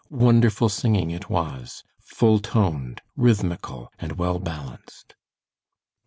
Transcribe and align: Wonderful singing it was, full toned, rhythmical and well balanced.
Wonderful 0.09 0.67
singing 0.69 1.11
it 1.11 1.29
was, 1.29 1.83
full 2.01 2.39
toned, 2.39 3.03
rhythmical 3.15 3.91
and 3.99 4.13
well 4.17 4.39
balanced. 4.39 5.13